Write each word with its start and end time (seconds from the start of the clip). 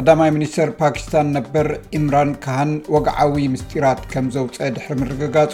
ቀዳማይ 0.00 0.30
ሚኒስተር 0.34 0.68
ፓኪስታን 0.80 1.26
ነበር 1.36 1.66
እምራን 1.96 2.30
ካሃን 2.44 2.70
ወግዓዊ 2.94 3.34
ምስጢራት 3.54 3.98
ከም 4.12 4.26
ዘውፀአ 4.34 4.68
ድሕሪ 4.76 4.94
ምርግጋፁ 5.00 5.52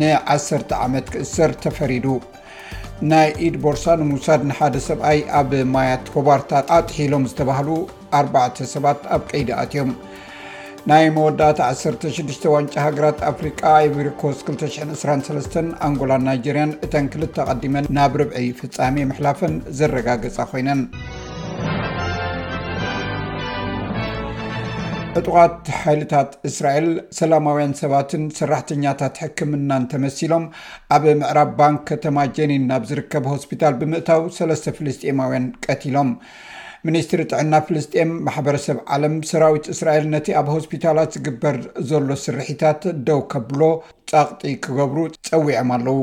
ና 0.00 0.08
1 0.36 0.72
ዓመት 0.84 1.06
ክእሰር 1.12 1.52
ተፈሪዱ 1.64 2.06
ናይ 3.12 3.28
ኢድ 3.48 3.56
ቦርሳ 3.66 3.84
ንምውሳድ 4.00 4.42
ንሓደ 4.48 4.74
ሰብኣይ 4.88 5.20
ኣብ 5.40 5.52
ማያት 5.74 6.04
ኮባርታት 6.14 6.66
ኣጥሒሎም 6.78 7.28
ዝተባሃሉ 7.30 7.68
4ዕተ 8.22 8.56
ሰባት 8.74 9.00
ኣብ 9.16 9.22
ቀይዲኣት 9.30 9.72
እዮም 9.76 9.92
ናይ 10.90 11.06
መወዳእታ 11.16 11.60
16 11.78 12.50
ዋንጫ 12.56 12.74
ሃገራት 12.86 13.18
ኣፍሪቃ 13.30 13.60
ኢብሪኮስ 13.88 14.38
223 14.52 15.62
ኣንጎላን 15.88 16.26
ናይጀርያን 16.30 16.76
እተን 16.86 17.08
ክልተ 17.14 17.36
ቐዲመን 17.50 17.90
ናብ 17.98 18.14
ርብዒ 18.22 18.38
ፍፃሜ 18.60 18.96
ምሕላፈን 19.12 19.56
ዘረጋገፀ 19.80 20.38
ኮይነን 20.52 20.82
እጡዋት 25.18 25.54
ሓይልታት 25.82 26.32
እስራኤል 26.48 26.86
ሰላማውያን 27.18 27.72
ሰባትን 27.80 28.24
ሰራሕተኛታት 28.38 29.14
ሕክምናንተመሲሎም 29.22 30.44
ኣብ 30.96 31.04
ምዕራብ 31.22 31.50
ባንክ 31.60 31.80
ከተማ 31.90 32.18
ጀኒን 32.36 32.64
ናብ 32.72 32.82
ዝርከብ 32.90 33.24
ሆስፒታል 33.32 33.74
ብምእታው 33.80 34.22
ሰለስተ 34.36 34.74
ፍልስጥማውያን 34.76 35.46
ቀቲሎም 35.66 36.10
ሚኒስትሪ 36.88 37.22
ጥዕና 37.32 37.54
ፍልስጥኤም 37.68 38.12
ማሕበረሰብ 38.28 38.78
ዓለም 38.96 39.16
ሰራዊት 39.32 39.66
እስራኤል 39.74 40.06
ነቲ 40.14 40.28
ኣብ 40.42 40.46
ሆስፒታላት 40.56 41.12
ዝግበር 41.18 41.58
ዘሎ 41.90 42.10
ስርሕታት 42.26 42.82
ደው 43.10 43.22
ከብሎ 43.34 43.62
ጻቕጢ 44.12 44.54
ክገብሩ 44.66 45.00
ፀዊዖም 45.32 45.72
ኣለው 45.78 45.98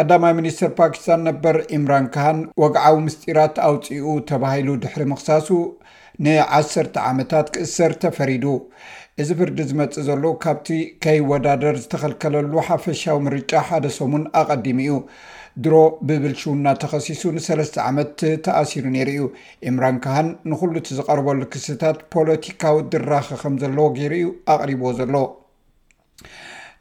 ቀዳማይ 0.00 0.32
ሚኒስተር 0.38 0.70
ፓኪስታን 0.78 1.20
ነበር 1.28 1.54
ኢምራን 1.76 2.06
ካሃን 2.14 2.38
ወግዓዊ 2.62 2.96
ምስጢራት 3.06 3.56
ኣውፅኡ 3.68 4.08
ተባሂሉ 4.30 4.68
ድሕሪ 4.82 5.02
ምኽሳሱ 5.12 5.48
ን 6.24 6.34
1ሰተ 6.58 6.94
ዓመታት 7.10 7.46
ክእሰር 7.54 7.92
ተፈሪዱ 8.02 8.44
እዚ 9.22 9.28
ፍርዲ 9.38 9.58
ዝመፅእ 9.70 10.04
ዘሎ 10.08 10.22
ካብቲ 10.44 10.68
ከይ 11.06 11.20
ወዳደር 11.30 11.76
ዝተከልከለሉ 11.84 12.52
ሓፈሻዊ 12.68 13.16
ምርጫ 13.28 13.52
ሓደ 13.68 13.86
ሰሙን 13.98 14.24
ኣቐዲሙ 14.40 14.78
እዩ 14.86 14.96
ድሮ 15.64 15.74
ብብልሹውና 16.08 16.66
ተኸሲሱ 16.84 17.22
ንሰለስተ 17.38 17.76
ዓመት 17.88 18.18
ተኣሲሩ 18.48 18.84
ነይሩ 18.98 19.10
እዩ 19.14 19.24
ኢምራን 19.72 19.98
ካሃን 20.04 20.28
ንኩሉ 20.52 20.74
እቲ 20.82 20.90
ዝቐርበሉ 20.98 21.40
ክስታት 21.56 22.00
ፖለቲካዊ 22.16 22.78
ድራኸ 22.94 23.30
ከም 23.44 23.56
ዘለ 23.64 23.78
ገይሩ 23.98 24.14
ኣቕሪቦ 24.56 24.82
ዘሎ 25.00 25.14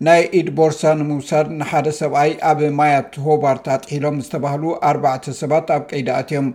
ናይ 0.05 0.21
ኢድ 0.37 0.47
ቦርሳ 0.57 0.81
ንምውሳድ 0.99 1.47
ንሓደ 1.59 1.87
ሰብኣይ 1.99 2.31
ኣብ 2.49 2.59
ማያት 2.77 3.11
ሆባርታ 3.25 3.67
ጥሒሎም 3.83 4.17
ዝተባህሉ 4.25 4.63
4ባተ 4.89 5.33
ሰባት 5.41 5.67
ኣብ 5.75 5.83
ቀይዳኣት 5.91 6.29
ዮም 6.35 6.47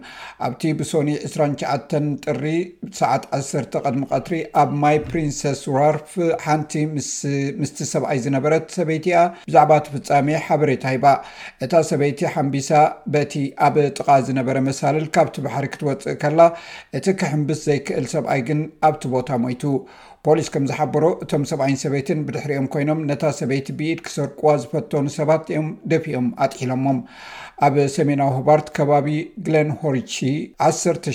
ኣብቲ 0.47 0.63
ብሶኒ 0.81 1.09
2ሸ 1.35 1.63
ጥሪ 2.27 2.45
ሰዓት 2.99 3.25
1 3.39 3.77
ቐድሚ 3.85 4.03
ቀትሪ 4.13 4.37
ኣብ 4.63 4.71
ማይ 4.83 4.97
ፕሪንሰስ 5.09 5.61
ራርፍ 5.77 6.13
ሓንቲ 6.47 6.73
ምስቲ 7.63 7.79
ሰብኣይ 7.93 8.19
ዝነበረት 8.25 8.67
ሰበይቲ 8.79 9.07
እያ 9.13 9.19
ብዛዕባ 9.49 9.73
ተፍፃሚ 9.87 10.29
ሓበሬታይ 10.47 10.97
ባ 11.05 11.15
እታ 11.67 11.73
ሰበይቲ 11.91 12.21
ሓንቢሳ 12.35 12.71
በቲ 13.17 13.35
ኣብ 13.69 13.77
ጥቃ 13.97 14.09
ዝነበረ 14.29 14.57
መሳልል 14.69 15.07
ካብቲ 15.17 15.37
ባሕሪ 15.47 15.67
ክትወፅእ 15.75 16.19
ከላ 16.25 16.41
እቲ 17.01 17.07
ክሕምብስ 17.23 17.63
ዘይክእል 17.71 18.09
ሰብኣይ 18.15 18.43
ግን 18.51 18.63
ኣብቲ 18.89 19.03
ቦታ 19.17 19.29
ሞይቱ 19.45 19.65
ፖሊስ 20.27 20.49
ከም 20.55 20.65
ዝሓበሮ 20.71 21.05
እቶም 21.25 21.43
ሰብኣይን 21.51 21.79
ሰበይትን 21.83 22.19
ብድሕሪኦም 22.29 22.67
ኮይኖም 22.73 22.99
ነታ 23.11 23.23
ሰበይቲ 23.39 23.69
ብኢድ 23.79 24.01
ክሰርቅዋ 24.07 24.51
ዝፈቶኑ 24.63 25.05
ሰባት 25.19 25.45
እዮም 25.53 25.69
ደፊኦም 25.91 26.27
ኣጥሒሎሞም 26.45 26.99
ኣብ 27.67 27.75
ሰሜናዊ 27.95 28.29
ሆባርት 28.37 28.69
ከባቢ 28.77 29.09
ግለንሆርቺ 29.47 30.17
17 30.67 31.09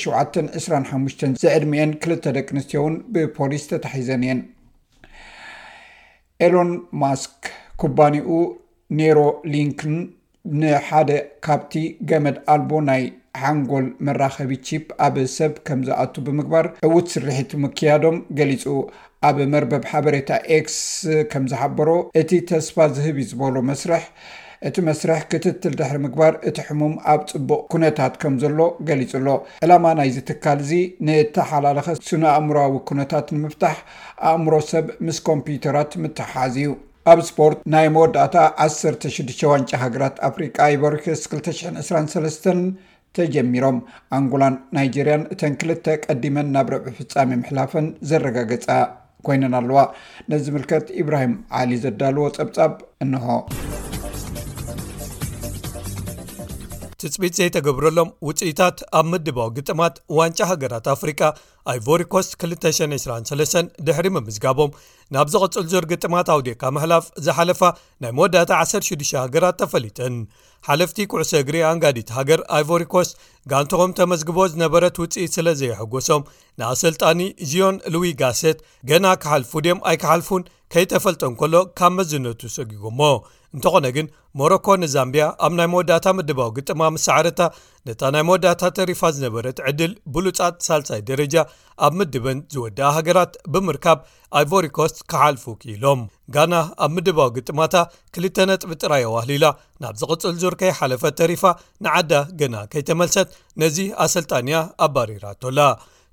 25 0.57 1.23
ዘ 1.44 1.45
ን 1.69 1.91
ክልተ 2.03 2.23
ደቂ 2.35 2.47
ኣንስትዮውን 2.55 2.95
ብፖሊስ 3.13 3.63
ተታሒዘን 3.71 4.23
እየን 4.25 4.39
ኤሎን 6.45 6.71
ማስክ 7.01 7.45
ኩባኒኡ 7.81 8.29
ኔሮ 8.99 9.19
ሊንክን 9.53 9.95
ንሓደ 10.61 11.11
ካብቲ 11.45 11.73
ገመድ 12.09 12.37
ኣልቦ 12.53 12.71
ናይ 12.89 13.03
ሓንጎል 13.41 13.85
መራከቢ 14.07 14.51
ቺፕ 14.67 14.87
ኣብ 15.05 15.15
ሰብ 15.37 15.53
ከም 15.67 15.79
ዝኣቱ 15.87 16.13
ብምግባር 16.27 16.67
ዕውት 16.89 17.07
ስርሒት 17.13 17.51
ምክያዶም 17.63 18.17
ገሊፁ 18.39 18.65
ኣብ 19.29 19.37
መርበብ 19.53 19.85
ሓበሬታ 19.91 20.29
ኤክስ 20.57 20.77
ከም 21.33 21.45
ዝሓበሮ 21.53 21.89
እቲ 22.21 22.31
ተስፋ 22.51 22.77
ዝህብ 22.97 23.17
ዩዝበሎ 23.23 23.55
መስርሕ 23.71 24.03
እቲ 24.67 24.75
መስርሕ 24.88 25.19
ክትትል 25.31 25.73
ድሕሪ 25.79 25.97
ምግባር 26.05 26.33
እቲ 26.49 26.57
ሕሙም 26.67 26.93
ኣብ 27.13 27.21
ፅቡቅ 27.31 27.59
ኩነታት 27.73 28.13
ከም 28.21 28.33
ዘሎ 28.43 28.59
ገሊፁሎ 28.89 29.27
ዕላማ 29.66 29.85
ናይዚ 29.99 30.17
ትካል 30.29 30.59
እዚ 30.66 30.71
ንተሓላለኸ 31.07 31.88
ስነ 32.09 32.23
ኣእምሮዊ 32.38 32.75
ኩነታት 32.89 33.27
ንምፍታሕ 33.38 33.77
ኣእምሮ 34.31 34.53
ሰብ 34.71 34.88
ምስ 35.07 35.19
ኮምፒዩተራት 35.29 35.91
ምትሓዚ 36.05 36.57
እዩ 36.65 36.71
ኣብ 37.11 37.19
ስፖርት 37.29 37.59
ናይ 37.73 37.88
መወዳእታ 37.95 38.38
16ዋንጫ 38.67 39.69
ሃገራት 39.85 40.15
ኣፍሪቃ 40.29 40.55
ኢቨሪክስ 40.77 41.23
223 41.38 42.49
ተጀሚሮም 43.17 43.77
ኣንጎላን 44.15 44.55
ናይጀርያን 44.77 45.23
እተን 45.33 45.53
ክልተ 45.59 45.85
ቀዲመን 46.05 46.49
ናብ 46.55 46.69
ረብዒ 46.73 46.89
ፍፃሜ 46.97 47.29
ምሕላፈን 47.44 47.88
ዘረጋገፃ 48.09 48.67
ኮይነን 49.27 49.55
ኣለዋ 49.61 49.79
ነዚ 50.33 50.44
ምልከት 50.57 50.88
ኢብራሂም 51.03 51.35
ዓሊ 51.61 51.71
ዘዳልዎ 51.85 52.27
ፀብጻብ 52.39 52.73
እንሆ 53.05 53.38
ትጽቢት 57.05 57.33
ዘይተገብረሎም 57.39 58.07
ውፅኢታት 58.27 58.77
ኣብ 58.99 59.05
ምድባዊ 59.13 59.47
ግጥማት 59.57 59.95
ዋንጫ 60.17 60.39
ሃገራት 60.51 60.85
አፍሪቃ 60.93 61.19
ኣይቨሪኮስ 61.71 62.27
223 62.41 63.69
ድሕሪ 63.85 64.07
ምምዝጋቦም 64.15 64.71
ናብ 65.13 65.27
ዝቕጽል 65.33 65.65
ዞር 65.71 65.85
ግጥማት 65.91 66.27
ኣውዴካ 66.33 66.61
መህላፍ 66.75 67.05
ዝሓለፋ 67.25 67.61
ናይ 68.03 68.11
መወዳታ 68.17 68.51
16 68.71 69.15
ሃገራት 69.23 69.55
ተፈሊጠን 69.61 70.15
ሓለፍቲ 70.67 70.97
ኩዕሶ 71.11 71.31
እግሪ 71.41 71.57
ኣንጋዲት 71.71 72.09
ሃገር 72.17 72.41
ኣይቮሪኮስ 72.57 73.09
ጋንቶም 73.53 73.91
ተመዝግቦ 73.99 74.37
ዝነበረት 74.53 74.95
ውፅኢት 75.03 75.33
ስለ 75.37 75.47
ዘየሐጐሶም 75.61 76.27
ንኣሰልጣኒ 76.61 77.19
ዚዮን 77.51 77.77
ሉዊ 77.95 78.07
ጋሴት 78.21 78.61
ገና 78.91 79.05
ካሓልፉ 79.23 79.51
ድም 79.67 79.81
ኣይክሓልፉን 79.91 80.45
ከይተፈልጠን 80.73 81.33
ከሎ 81.39 81.55
ካብ 81.79 81.93
መዝነቱ 81.99 82.41
ሰጊጉሞ 82.57 83.01
እንተኾነ 83.55 83.87
ግን 83.95 84.07
ሞሮኮ 84.39 84.65
ንዛምብያ 84.83 85.25
ኣብ 85.45 85.51
ናይ 85.57 85.67
መወዳታ 85.73 86.05
ምድባዊ 86.15 86.49
ግጥማ 86.55 86.81
ምሰዕረታ 86.95 87.41
ነታ 87.87 88.01
ናይ 88.13 88.23
መወዳታ 88.27 88.61
ተሪፋ 88.77 89.01
ዝነበረት 89.17 89.57
ዕድል 89.69 89.91
ብሉፃት 90.15 90.55
ሳልሳይ 90.67 91.01
ደረጃ 91.09 91.35
ኣብ 91.85 91.93
ምድበን 91.99 92.38
ዝወድኢ 92.53 92.89
ሃገራት 92.97 93.31
ብምርካብ 93.53 93.99
ኣይቨሪኮስ 94.39 94.93
ካሓልፉ 95.11 95.43
ክኢሎም 95.61 95.99
ጋና 96.35 96.53
ኣብ 96.85 96.91
ምድባዊ 96.95 97.27
ግጥማታ 97.38 97.75
ክልተ 98.16 98.38
ነጥብ 98.51 98.71
ጥራ 98.81 98.91
የዋህሊላ 99.01 99.45
ናብ 99.83 99.95
ዝቕፅል 100.01 100.35
ዙርከይሓለፈት 100.44 101.17
ተሪፋ 101.21 101.44
ንዓዳ 101.85 102.13
ገና 102.41 102.56
ከይተመልሰት 102.74 103.30
ነዚ 103.63 103.77
ኣሰልጣንያ 104.06 104.59
ኣባሪራቶላ 104.88 105.59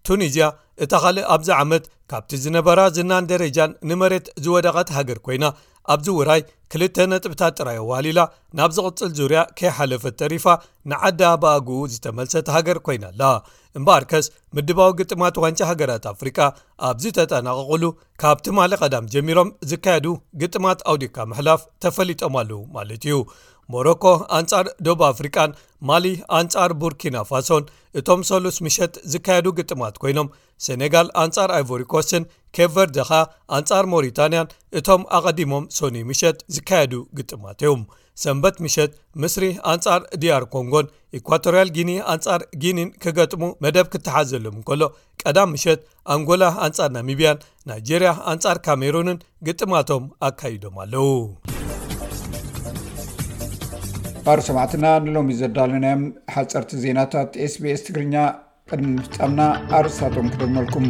ቱኒዝያ 0.08 0.44
እታ 0.84 0.93
ኻልእ 1.06 1.28
ኣብዚ 1.34 1.49
ዓመት 1.62 1.84
ካብቲ 2.12 2.31
ዝነበራ 2.44 2.81
ዝናን 2.96 3.28
ደረጃን 3.32 3.76
ንመሬት 3.88 4.26
ዝወደቐት 4.44 4.88
ሃገር 4.96 5.19
ኮይና 5.26 5.44
ኣብዚ 5.93 6.08
ውራይ 6.19 6.40
ክልተ 6.73 6.96
ነጥብታት 7.12 7.55
ጥራዮዋሊላ 7.61 8.20
ናብ 8.58 8.70
ዝቕፅል 8.76 9.11
ዙርያ 9.19 9.40
ከይሓለፈት 9.58 10.14
ተሪፋ 10.20 10.44
ንዓዳባግ 10.90 11.69
ዝተመልሰተ 11.93 12.49
ሃገር 12.56 12.79
ኮይናኣላ 12.87 13.23
እምበኣር 13.79 14.05
ከስ 14.11 14.26
ምድባዊ 14.56 14.90
ግጥማት 15.00 15.37
ዋንጫ 15.44 15.61
ሃገራት 15.70 16.05
ኣፍሪቃ 16.12 16.38
ኣብዝተጠናቀቕሉ 16.90 17.84
ካብቲ 18.23 18.46
ማለእ 18.58 18.81
ቀዳም 18.84 19.08
ጀሚሮም 19.14 19.49
ዝካየዱ 19.70 20.06
ግጥማት 20.43 20.82
ኣውዲካ 20.93 21.17
ምሕላፍ 21.32 21.61
ተፈሊጦም 21.84 22.34
ኣለው 22.43 22.62
ማለት 22.76 23.05
እዩ 23.08 23.17
ሞሮኮ 23.74 24.04
አንጻር 24.38 24.64
ዶብ 24.86 25.00
ኣፍሪቃን 25.12 25.50
ማሊ 25.88 26.06
አኣንጻር 26.38 26.70
ቡርኪና 26.80 27.16
ፋሶን 27.30 27.64
እቶም 27.98 28.20
ሰሉስ 28.30 28.56
ምሸት 28.66 28.94
ዝካየዱ 29.12 29.46
ግጥማት 29.58 29.94
ኮይኖም 30.02 30.28
ሴነጋል 30.64 31.08
አንጻር 31.22 31.50
ኣቨሪኮስን 31.60 32.24
ኬቨር 32.56 32.88
ደኻ 32.96 33.10
አንጻር 33.56 33.84
ሞሪታንያን 33.94 34.52
እቶም 34.78 35.02
ኣቐዲሞም 35.19 35.64
ሶኒ 35.78 35.96
ምሸት 36.10 36.38
ዝካየዱ 36.56 36.94
ግጥማት 37.19 37.60
እዮም 37.64 37.82
ሰንበት 38.22 38.56
ምሸት 38.64 38.90
ምስሪ 39.22 39.44
አንጻር 39.72 40.00
ዲያር 40.22 40.44
ኮንጎን 40.54 40.88
ኢኳቶርያል 41.20 41.69
ጊኒ 41.78 41.90
አንጻር 42.12 42.42
ጊኒን 42.64 42.90
ክገጥሙ 43.04 43.42
መደብ 43.64 43.88
ክተሓዘሎም 43.94 44.58
ከሎ 44.69 44.82
ቀዳም 45.24 45.52
ምሸት 45.56 45.82
ኣንጎላ 46.16 46.44
አንጻር 46.66 46.92
ናሚብያን 46.98 47.42
ናይጀርያ 47.70 48.12
ኣንጻር 48.34 48.60
ካሜሩንን 48.69 49.19
ግጥማቶም 49.48 50.06
ኣካይዶም 50.30 50.78
ኣለው 50.84 51.08
ባር 54.26 54.40
ሰማዕትና 54.46 54.86
ንሎሚ 55.04 55.30
እዩ 55.34 55.38
ዘዳልናዮም 55.40 56.02
ሓፀርቲ 56.34 56.72
ዜናታት 56.84 57.30
sbs 57.52 57.80
ትግርኛ 57.86 58.14
ቅድሚ 58.69 58.88
ምፍፃምና 58.98 59.40
ኣርስታቶም 59.78 60.26
ክደመልኩም 60.34 60.86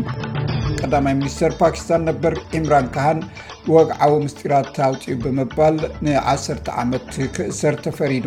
ዳማይ 0.92 1.14
ሚኒስተር 1.20 1.52
ፓኪስታን 1.60 2.02
ነበር 2.10 2.32
ኢምራን 2.58 2.86
ካሃን 2.94 3.18
ወግዓዊ 3.74 4.12
ምስጢራት 4.24 4.68
ተውፅኡ 4.76 5.14
ብምባል 5.24 5.76
ን1 6.06 6.68
ዓመት 6.82 7.06
ክእሰር 7.34 7.74
ተፈሪዱ 7.84 8.26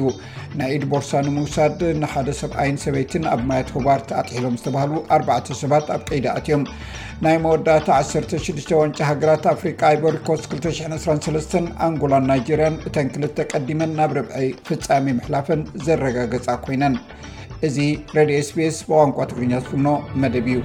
ናይ 0.59 0.71
ኢድ 0.75 0.83
ቦርሳ 0.91 1.11
ንምውሳድ 1.25 1.79
ንሓደ 2.01 2.29
ሰብኣይን 2.41 2.77
ሰበይትን 2.83 3.23
ኣብ 3.33 3.41
ማያት 3.49 3.69
ኮባርት 3.75 4.11
ኣጥሒሎም 4.19 4.57
ዝተባሃሉ 4.59 4.93
4 5.17 5.51
ሰባት 5.61 5.87
ኣብ 5.95 6.03
ቀይዳኣት 6.09 6.45
ዮም 6.53 6.63
ናይ 7.25 7.35
መወዳእታ 7.45 7.89
16 7.99 8.73
ዋንጫ 8.79 8.97
ሃገራት 9.11 9.43
ኣፍሪካ 9.55 9.81
ይበሪኮስ 9.95 10.43
223 10.55 11.59
ኣንጎላን 11.87 12.27
ናይጀርያን 12.31 12.79
እተን 12.89 13.09
ክልተ 13.15 13.37
ቀዲመን 13.53 13.93
ናብ 13.99 14.13
ርብዒ 14.19 14.39
ፍፃሚ 14.69 15.05
ምሕላፈን 15.19 15.63
ዘረጋገፃ 15.87 16.47
ኮይነን 16.65 16.97
እዚ 17.69 17.77
ሬድዮ 18.17 18.39
ስፒስ 18.51 18.77
ብቋንቋ 18.91 19.19
ትግርኛት 19.31 19.67
ክኖ 19.73 19.87
መደብ 20.23 20.47
እዩ 20.55 20.61